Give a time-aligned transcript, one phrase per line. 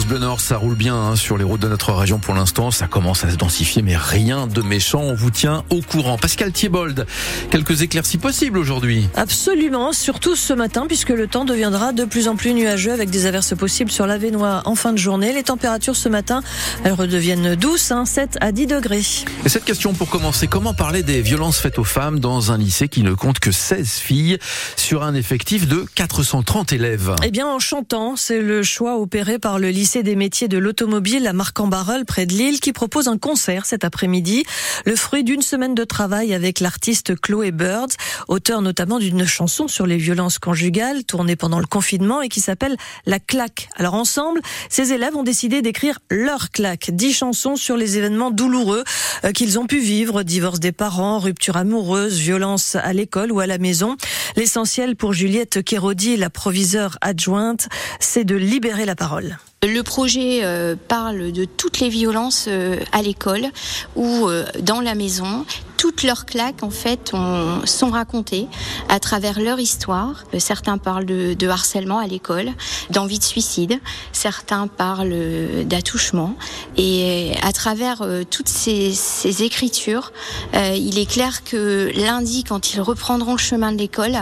[0.00, 2.70] France Bleu Nord, ça roule bien hein, sur les routes de notre région pour l'instant.
[2.70, 5.02] Ça commence à se densifier, mais rien de méchant.
[5.02, 6.16] On vous tient au courant.
[6.16, 7.06] Pascal Thiebold,
[7.50, 9.10] quelques éclaircies possibles aujourd'hui.
[9.14, 13.26] Absolument, surtout ce matin, puisque le temps deviendra de plus en plus nuageux avec des
[13.26, 15.34] averses possibles sur la Vénois en fin de journée.
[15.34, 16.42] Les températures ce matin,
[16.82, 19.04] elles redeviennent douces, hein, 7 à 10 degrés.
[19.44, 22.88] Et cette question pour commencer, comment parler des violences faites aux femmes dans un lycée
[22.88, 24.38] qui ne compte que 16 filles
[24.76, 27.14] sur un effectif de 430 élèves?
[27.22, 31.26] Eh bien, en chantant, c'est le choix opéré par le lycée des métiers de l'automobile
[31.26, 34.44] à Marc-en-Barœul, près de Lille, qui propose un concert cet après-midi.
[34.86, 37.88] Le fruit d'une semaine de travail avec l'artiste Chloé Birds,
[38.28, 42.76] auteur notamment d'une chanson sur les violences conjugales, tournée pendant le confinement et qui s'appelle
[43.04, 43.68] La claque.
[43.74, 46.90] Alors ensemble, ces élèves ont décidé d'écrire leur claque.
[46.92, 48.84] Dix chansons sur les événements douloureux
[49.24, 53.46] euh, qu'ils ont pu vivre, divorce des parents, rupture amoureuse, violence à l'école ou à
[53.46, 53.96] la maison.
[54.36, 59.38] L'essentiel pour Juliette Kérodi, la proviseure adjointe, c'est de libérer la parole.
[59.62, 63.46] Le projet euh, parle de toutes les violences euh, à l'école
[63.94, 65.44] ou euh, dans la maison.
[65.80, 68.48] Toutes leurs claques, en fait, ont, sont racontées
[68.90, 70.24] à travers leur histoire.
[70.36, 72.50] Certains parlent de, harcèlement à l'école,
[72.90, 73.80] d'envie de suicide.
[74.12, 76.34] Certains parlent d'attouchement.
[76.76, 80.12] Et à travers toutes ces, ces écritures,
[80.52, 84.18] il est clair que lundi, quand ils reprendront le chemin de l'école,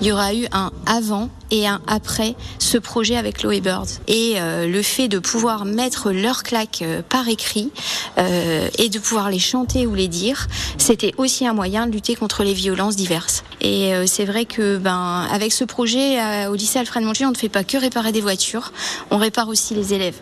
[0.00, 4.00] il y aura eu un avant et un après ce projet avec Lowe Birds.
[4.08, 7.70] Et euh, le fait de pouvoir mettre leurs claques euh, par écrit
[8.18, 12.14] euh, et de pouvoir les chanter ou les dire, c'était aussi un moyen de lutter
[12.14, 13.44] contre les violences diverses.
[13.60, 17.48] Et c'est vrai que ben avec ce projet au lycée Alfred Montier, on ne fait
[17.48, 18.72] pas que réparer des voitures,
[19.10, 20.16] on répare aussi les élèves.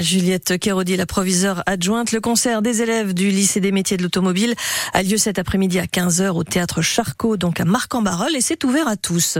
[0.00, 2.12] Juliette Kérodi, la proviseure adjointe.
[2.12, 4.54] Le concert des élèves du lycée des métiers de l'automobile
[4.92, 8.88] a lieu cet après-midi à 15h au théâtre Charcot, donc à Marc-en-Barœul, et c'est ouvert
[8.88, 9.38] à tous.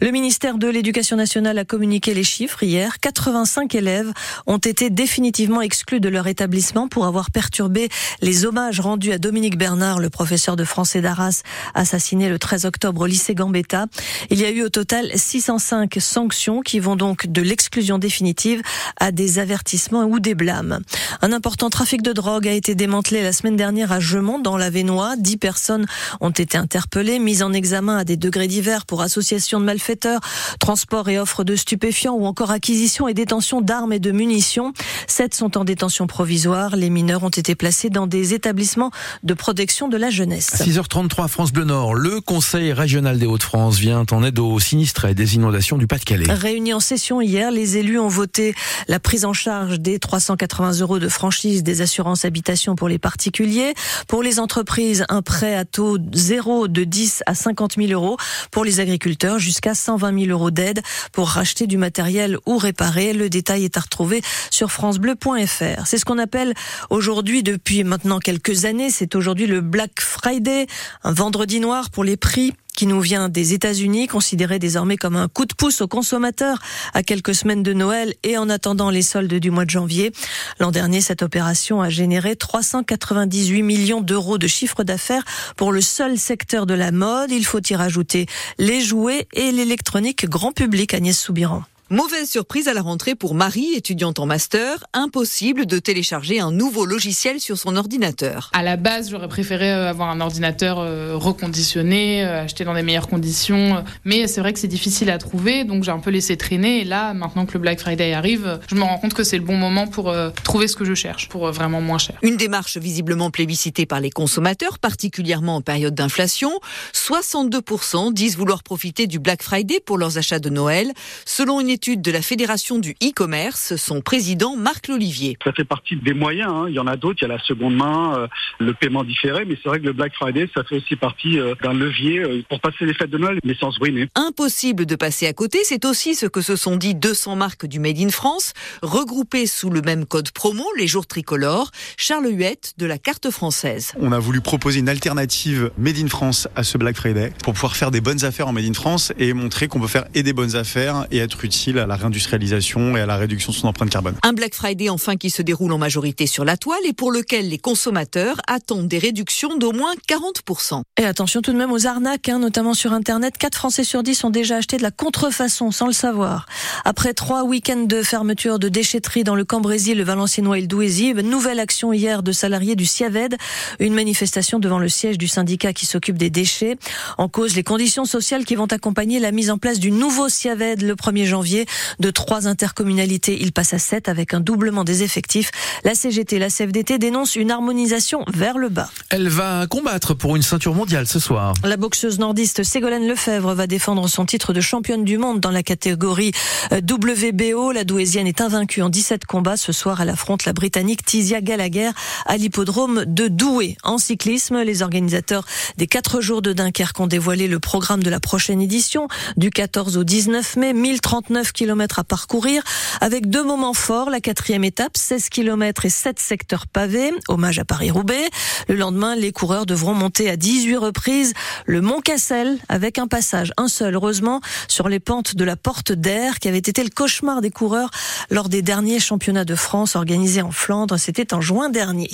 [0.00, 2.98] Le ministère de l'Éducation nationale a communiqué les chiffres hier.
[3.00, 4.12] 85 élèves
[4.46, 7.88] ont été définitivement exclus de leur établissement pour avoir perturbé
[8.20, 11.42] les hommages rendus à Dominique Bernard, le professeur de français d'Arras,
[11.74, 13.86] assassiné le 13 octobre au lycée Gambetta.
[14.30, 18.62] Il y a eu au total 605 sanctions qui vont donc de l'exclusion définitive
[18.98, 20.80] à des avertissements ou des blâmes.
[21.22, 24.70] Un important trafic de drogue a été démantelé la semaine dernière à Gemont, dans la
[24.70, 25.16] Vénois.
[25.16, 25.86] Dix personnes
[26.20, 30.20] ont été interpellées, mises en examen à des degrés divers pour association de malfaiteurs,
[30.60, 34.72] transport et offre de stupéfiants ou encore acquisition et détention d'armes et de munitions.
[35.06, 36.76] Sept sont en détention provisoire.
[36.76, 38.90] Les mineurs ont été placés dans des établissements
[39.22, 40.62] de protection de la jeunesse.
[40.62, 41.94] 6h33 France Bleu Nord.
[41.94, 46.32] Le Conseil régional des Hauts-de-France vient en aide aux sinistres et des inondations du Pas-de-Calais.
[46.32, 48.54] Réunis en session hier, les élus ont voté
[48.88, 53.74] la prise en charge des 380 euros de franchise des assurances habitation pour les particuliers.
[54.08, 58.16] Pour les entreprises, un prêt à taux zéro de 10 à 50 000 euros.
[58.50, 60.82] Pour les agriculteurs, jusqu'à 120 000 euros d'aide
[61.12, 63.12] pour racheter du matériel ou réparer.
[63.12, 65.86] Le détail est à retrouver sur francebleu.fr.
[65.86, 66.54] C'est ce qu'on appelle
[66.90, 70.66] aujourd'hui, depuis maintenant quelques années, c'est aujourd'hui le Black Friday,
[71.04, 75.26] un vendredi noir pour les prix qui nous vient des États-Unis, considéré désormais comme un
[75.26, 76.58] coup de pouce aux consommateurs
[76.94, 80.12] à quelques semaines de Noël et en attendant les soldes du mois de janvier.
[80.60, 85.24] L'an dernier, cette opération a généré 398 millions d'euros de chiffre d'affaires
[85.56, 87.30] pour le seul secteur de la mode.
[87.32, 88.26] Il faut y rajouter
[88.58, 91.64] les jouets et l'électronique grand public, Agnès Soubiran.
[91.88, 96.84] Mauvaise surprise à la rentrée pour Marie, étudiante en master, impossible de télécharger un nouveau
[96.84, 98.50] logiciel sur son ordinateur.
[98.54, 102.82] À la base, j'aurais préféré euh, avoir un ordinateur euh, reconditionné, euh, acheté dans des
[102.82, 106.36] meilleures conditions, mais c'est vrai que c'est difficile à trouver, donc j'ai un peu laissé
[106.36, 106.80] traîner.
[106.80, 109.44] Et là, maintenant que le Black Friday arrive, je me rends compte que c'est le
[109.44, 112.16] bon moment pour trouver ce que je cherche, pour vraiment moins cher.
[112.22, 116.50] Une démarche visiblement plébiscitée par les consommateurs, particulièrement en période d'inflation.
[116.94, 120.90] 62% disent vouloir profiter du Black Friday pour leurs achats de Noël,
[121.24, 125.36] selon une étude de la Fédération du e-commerce, son président Marc Lolivier.
[125.44, 126.64] Ça fait partie des moyens, hein.
[126.70, 128.26] il y en a d'autres, il y a la seconde main, euh,
[128.58, 131.54] le paiement différé, mais c'est vrai que le Black Friday, ça fait aussi partie euh,
[131.62, 134.08] d'un levier euh, pour passer les fêtes de Noël, mais sans se ruiner.
[134.14, 137.78] Impossible de passer à côté, c'est aussi ce que se sont dit 200 marques du
[137.78, 142.86] Made in France, regroupées sous le même code promo, les jours tricolores, Charles Huette de
[142.86, 143.92] la carte française.
[144.00, 147.76] On a voulu proposer une alternative Made in France à ce Black Friday pour pouvoir
[147.76, 150.32] faire des bonnes affaires en Made in France et montrer qu'on peut faire et des
[150.32, 153.90] bonnes affaires et être utile à la réindustrialisation et à la réduction de son empreinte
[153.90, 154.14] carbone.
[154.22, 157.48] Un Black Friday enfin qui se déroule en majorité sur la toile et pour lequel
[157.48, 160.82] les consommateurs attendent des réductions d'au moins 40%.
[160.98, 163.36] Et attention tout de même aux arnaques, hein, notamment sur Internet.
[163.38, 166.46] 4 Français sur 10 ont déjà acheté de la contrefaçon sans le savoir.
[166.84, 171.14] Après trois week-ends de fermeture de déchetterie dans le Cambrésis, le Valenciennois et le Douaisis,
[171.14, 173.36] nouvelle action hier de salariés du CIAVED,
[173.80, 176.76] une manifestation devant le siège du syndicat qui s'occupe des déchets.
[177.18, 180.82] En cause, les conditions sociales qui vont accompagner la mise en place du nouveau CIAVED
[180.82, 181.66] le 1er janvier janvier.
[181.98, 185.50] De trois intercommunalités, il passe à sept avec un doublement des effectifs.
[185.84, 188.90] La CGT, la CFDT dénoncent une harmonisation vers le bas.
[189.10, 191.54] Elle va combattre pour une ceinture mondiale ce soir.
[191.64, 195.62] La boxeuse nordiste Ségolène Lefebvre va défendre son titre de championne du monde dans la
[195.62, 196.32] catégorie
[196.72, 197.72] euh, WBO.
[197.72, 199.56] La Douaisienne est invaincue en 17 combats.
[199.56, 201.90] Ce soir, elle affronte la Britannique Tizia Gallagher
[202.26, 203.76] à l'hippodrome de Douai.
[203.82, 205.44] En cyclisme, les organisateurs
[205.76, 209.96] des 4 jours de Dunkerque ont dévoilé le programme de la prochaine édition du 14
[209.96, 210.72] au 19 mai.
[210.72, 212.62] 1039 km à parcourir
[213.00, 214.10] avec deux moments forts.
[214.10, 217.12] La quatrième étape, 16 km et 7 secteurs pavés.
[217.28, 218.28] Hommage à Paris-Roubaix.
[218.68, 221.34] Le lendemain, les coureurs devront monter à 18 reprises
[221.66, 225.92] le Mont Cassel avec un passage, un seul heureusement, sur les pentes de la Porte
[225.92, 227.90] d'Air qui avait été le cauchemar des coureurs
[228.30, 230.98] lors des derniers championnats de France organisés en Flandre.
[230.98, 232.08] C'était en juin dernier.